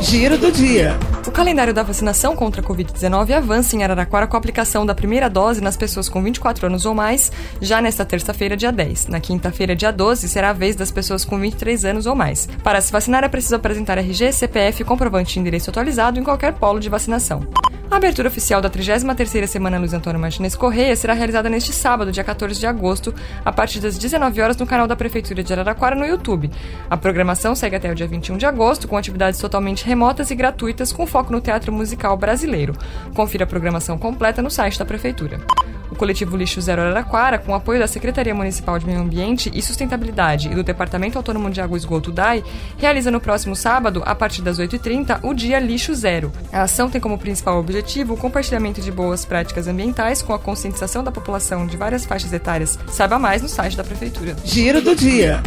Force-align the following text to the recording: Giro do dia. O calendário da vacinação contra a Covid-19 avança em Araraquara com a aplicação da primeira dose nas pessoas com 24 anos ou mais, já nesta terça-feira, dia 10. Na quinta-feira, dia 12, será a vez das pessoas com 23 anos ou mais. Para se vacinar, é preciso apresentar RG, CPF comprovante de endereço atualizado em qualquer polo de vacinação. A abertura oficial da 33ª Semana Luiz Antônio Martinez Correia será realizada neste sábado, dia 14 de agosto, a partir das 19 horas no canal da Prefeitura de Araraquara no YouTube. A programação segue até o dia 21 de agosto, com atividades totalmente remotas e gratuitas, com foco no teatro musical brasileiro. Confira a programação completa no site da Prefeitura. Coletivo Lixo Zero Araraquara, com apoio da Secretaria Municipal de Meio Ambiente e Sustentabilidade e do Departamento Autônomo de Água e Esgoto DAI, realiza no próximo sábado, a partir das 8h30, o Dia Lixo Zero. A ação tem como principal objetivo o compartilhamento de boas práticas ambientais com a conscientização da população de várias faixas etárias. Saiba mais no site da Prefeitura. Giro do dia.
Giro 0.00 0.38
do 0.38 0.50
dia. 0.50 0.98
O 1.26 1.30
calendário 1.30 1.74
da 1.74 1.82
vacinação 1.82 2.34
contra 2.34 2.62
a 2.62 2.64
Covid-19 2.64 3.32
avança 3.32 3.76
em 3.76 3.84
Araraquara 3.84 4.26
com 4.26 4.34
a 4.34 4.38
aplicação 4.38 4.86
da 4.86 4.94
primeira 4.94 5.28
dose 5.28 5.60
nas 5.60 5.76
pessoas 5.76 6.08
com 6.08 6.22
24 6.22 6.66
anos 6.66 6.86
ou 6.86 6.94
mais, 6.94 7.30
já 7.60 7.82
nesta 7.82 8.04
terça-feira, 8.04 8.56
dia 8.56 8.72
10. 8.72 9.08
Na 9.08 9.20
quinta-feira, 9.20 9.76
dia 9.76 9.92
12, 9.92 10.26
será 10.28 10.50
a 10.50 10.54
vez 10.54 10.74
das 10.74 10.90
pessoas 10.90 11.24
com 11.24 11.38
23 11.38 11.84
anos 11.84 12.06
ou 12.06 12.16
mais. 12.16 12.48
Para 12.64 12.80
se 12.80 12.90
vacinar, 12.90 13.24
é 13.24 13.28
preciso 13.28 13.56
apresentar 13.56 13.98
RG, 13.98 14.32
CPF 14.32 14.82
comprovante 14.84 15.34
de 15.34 15.40
endereço 15.40 15.68
atualizado 15.68 16.18
em 16.18 16.24
qualquer 16.24 16.54
polo 16.54 16.80
de 16.80 16.88
vacinação. 16.88 17.46
A 17.90 17.96
abertura 17.96 18.28
oficial 18.28 18.60
da 18.60 18.70
33ª 18.70 19.48
Semana 19.48 19.76
Luiz 19.76 19.92
Antônio 19.92 20.20
Martinez 20.20 20.54
Correia 20.54 20.94
será 20.94 21.12
realizada 21.12 21.50
neste 21.50 21.72
sábado, 21.72 22.12
dia 22.12 22.22
14 22.22 22.60
de 22.60 22.64
agosto, 22.64 23.12
a 23.44 23.50
partir 23.50 23.80
das 23.80 23.98
19 23.98 24.40
horas 24.40 24.56
no 24.56 24.64
canal 24.64 24.86
da 24.86 24.94
Prefeitura 24.94 25.42
de 25.42 25.52
Araraquara 25.52 25.96
no 25.96 26.06
YouTube. 26.06 26.48
A 26.88 26.96
programação 26.96 27.52
segue 27.52 27.74
até 27.74 27.90
o 27.90 27.94
dia 27.94 28.06
21 28.06 28.36
de 28.36 28.46
agosto, 28.46 28.86
com 28.86 28.96
atividades 28.96 29.40
totalmente 29.40 29.84
remotas 29.84 30.30
e 30.30 30.36
gratuitas, 30.36 30.92
com 30.92 31.04
foco 31.04 31.32
no 31.32 31.40
teatro 31.40 31.72
musical 31.72 32.16
brasileiro. 32.16 32.76
Confira 33.12 33.42
a 33.42 33.48
programação 33.48 33.98
completa 33.98 34.40
no 34.40 34.52
site 34.52 34.78
da 34.78 34.84
Prefeitura. 34.84 35.40
Coletivo 36.00 36.34
Lixo 36.34 36.62
Zero 36.62 36.80
Araraquara, 36.80 37.38
com 37.38 37.54
apoio 37.54 37.78
da 37.78 37.86
Secretaria 37.86 38.34
Municipal 38.34 38.78
de 38.78 38.86
Meio 38.86 39.00
Ambiente 39.00 39.50
e 39.52 39.60
Sustentabilidade 39.60 40.48
e 40.48 40.54
do 40.54 40.62
Departamento 40.62 41.18
Autônomo 41.18 41.50
de 41.50 41.60
Água 41.60 41.76
e 41.76 41.78
Esgoto 41.78 42.10
DAI, 42.10 42.42
realiza 42.78 43.10
no 43.10 43.20
próximo 43.20 43.54
sábado, 43.54 44.02
a 44.06 44.14
partir 44.14 44.40
das 44.40 44.58
8h30, 44.58 45.20
o 45.22 45.34
Dia 45.34 45.58
Lixo 45.58 45.94
Zero. 45.94 46.32
A 46.50 46.62
ação 46.62 46.88
tem 46.88 47.02
como 47.02 47.18
principal 47.18 47.60
objetivo 47.60 48.14
o 48.14 48.16
compartilhamento 48.16 48.80
de 48.80 48.90
boas 48.90 49.26
práticas 49.26 49.68
ambientais 49.68 50.22
com 50.22 50.32
a 50.32 50.38
conscientização 50.38 51.04
da 51.04 51.12
população 51.12 51.66
de 51.66 51.76
várias 51.76 52.06
faixas 52.06 52.32
etárias. 52.32 52.78
Saiba 52.88 53.18
mais 53.18 53.42
no 53.42 53.48
site 53.48 53.76
da 53.76 53.84
Prefeitura. 53.84 54.34
Giro 54.42 54.80
do 54.80 54.96
dia. 54.96 55.42